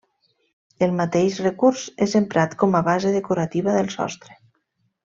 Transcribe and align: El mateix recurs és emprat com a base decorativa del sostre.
El 0.85 0.95
mateix 0.99 1.37
recurs 1.45 1.83
és 2.07 2.17
emprat 2.23 2.59
com 2.65 2.75
a 2.81 2.85
base 2.91 3.13
decorativa 3.21 3.79
del 3.81 3.97
sostre. 3.99 4.37